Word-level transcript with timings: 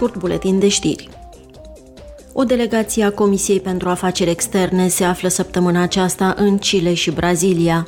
scurt 0.00 0.18
buletin 0.18 0.58
de 0.58 0.68
știri. 0.68 1.08
O 2.32 2.44
delegație 2.44 3.04
a 3.04 3.12
Comisiei 3.12 3.60
pentru 3.60 3.88
Afaceri 3.88 4.30
Externe 4.30 4.88
se 4.88 5.04
află 5.04 5.28
săptămâna 5.28 5.82
aceasta 5.82 6.34
în 6.36 6.58
Chile 6.58 6.94
și 6.94 7.10
Brazilia. 7.10 7.86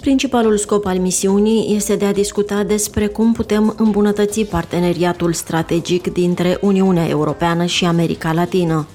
Principalul 0.00 0.56
scop 0.56 0.86
al 0.86 0.98
misiunii 0.98 1.74
este 1.76 1.96
de 1.96 2.04
a 2.04 2.12
discuta 2.12 2.62
despre 2.62 3.06
cum 3.06 3.32
putem 3.32 3.74
îmbunătăți 3.78 4.40
parteneriatul 4.40 5.32
strategic 5.32 6.12
dintre 6.12 6.58
Uniunea 6.60 7.08
Europeană 7.08 7.64
și 7.64 7.84
America 7.84 8.32
Latină. 8.32 8.86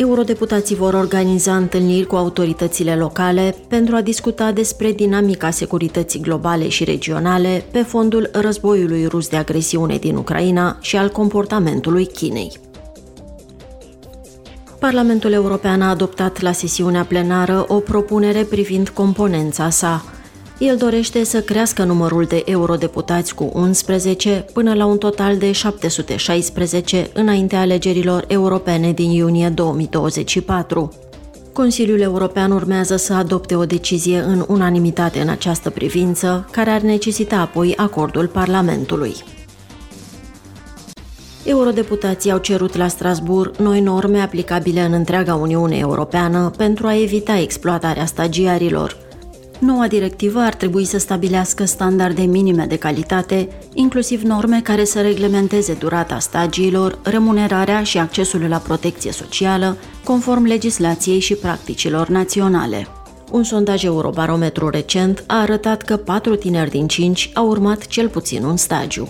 Eurodeputații 0.00 0.76
vor 0.76 0.94
organiza 0.94 1.56
întâlniri 1.56 2.06
cu 2.06 2.16
autoritățile 2.16 2.96
locale 2.96 3.54
pentru 3.68 3.96
a 3.96 4.00
discuta 4.00 4.52
despre 4.52 4.92
dinamica 4.92 5.50
securității 5.50 6.20
globale 6.20 6.68
și 6.68 6.84
regionale 6.84 7.64
pe 7.70 7.82
fondul 7.82 8.30
războiului 8.32 9.06
rus 9.06 9.28
de 9.28 9.36
agresiune 9.36 9.96
din 9.96 10.16
Ucraina 10.16 10.76
și 10.80 10.96
al 10.96 11.08
comportamentului 11.08 12.06
Chinei. 12.06 12.52
Parlamentul 14.78 15.32
European 15.32 15.82
a 15.82 15.88
adoptat 15.88 16.40
la 16.40 16.52
sesiunea 16.52 17.04
plenară 17.04 17.64
o 17.68 17.74
propunere 17.74 18.42
privind 18.42 18.88
componența 18.88 19.70
sa. 19.70 20.04
El 20.60 20.76
dorește 20.76 21.24
să 21.24 21.40
crească 21.40 21.84
numărul 21.84 22.24
de 22.24 22.42
eurodeputați 22.44 23.34
cu 23.34 23.50
11 23.54 24.44
până 24.52 24.74
la 24.74 24.84
un 24.84 24.98
total 24.98 25.36
de 25.36 25.52
716 25.52 27.10
înaintea 27.12 27.60
alegerilor 27.60 28.24
europene 28.28 28.92
din 28.92 29.10
iunie 29.10 29.48
2024. 29.48 30.92
Consiliul 31.52 32.00
European 32.00 32.50
urmează 32.50 32.96
să 32.96 33.12
adopte 33.12 33.54
o 33.54 33.64
decizie 33.64 34.18
în 34.18 34.44
unanimitate 34.48 35.20
în 35.20 35.28
această 35.28 35.70
privință, 35.70 36.48
care 36.50 36.70
ar 36.70 36.80
necesita 36.80 37.36
apoi 37.36 37.74
acordul 37.76 38.26
Parlamentului. 38.26 39.14
Eurodeputații 41.44 42.30
au 42.30 42.38
cerut 42.38 42.76
la 42.76 42.88
Strasbourg 42.88 43.56
noi 43.56 43.80
norme 43.80 44.20
aplicabile 44.20 44.80
în 44.80 44.92
întreaga 44.92 45.34
Uniune 45.34 45.76
Europeană 45.76 46.50
pentru 46.56 46.86
a 46.86 47.00
evita 47.00 47.38
exploatarea 47.38 48.06
stagiarilor. 48.06 49.08
Noua 49.60 49.86
directivă 49.86 50.38
ar 50.38 50.54
trebui 50.54 50.84
să 50.84 50.98
stabilească 50.98 51.64
standarde 51.64 52.22
minime 52.22 52.64
de 52.64 52.76
calitate, 52.76 53.48
inclusiv 53.74 54.22
norme 54.22 54.60
care 54.60 54.84
să 54.84 55.00
reglementeze 55.00 55.72
durata 55.72 56.18
stagiilor, 56.18 56.98
remunerarea 57.02 57.82
și 57.82 57.98
accesul 57.98 58.40
la 58.48 58.56
protecție 58.58 59.12
socială, 59.12 59.76
conform 60.04 60.44
legislației 60.44 61.20
și 61.20 61.34
practicilor 61.34 62.08
naționale. 62.08 62.86
Un 63.30 63.42
sondaj 63.42 63.84
Eurobarometru 63.84 64.68
recent 64.68 65.24
a 65.26 65.40
arătat 65.40 65.82
că 65.82 65.96
4 65.96 66.36
tineri 66.36 66.70
din 66.70 66.86
5 66.86 67.30
au 67.34 67.48
urmat 67.48 67.86
cel 67.86 68.08
puțin 68.08 68.44
un 68.44 68.56
stagiu. 68.56 69.08